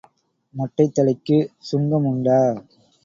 மொட்டைத் 0.55 0.93
தலைக்கு 0.93 1.37
சுங்கம் 1.59 2.05
உண்டா? 2.05 2.39